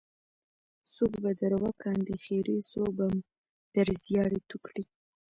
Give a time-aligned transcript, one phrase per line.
[0.93, 3.13] څوک به در وکاندې خیرې څوک بم
[3.75, 4.83] در زیاړې توه کړي.